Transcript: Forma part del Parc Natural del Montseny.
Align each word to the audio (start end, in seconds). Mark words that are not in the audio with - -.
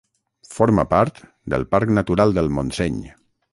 Forma 0.53 0.85
part 0.93 1.21
del 1.55 1.67
Parc 1.75 1.93
Natural 1.99 2.35
del 2.39 2.53
Montseny. 2.59 3.01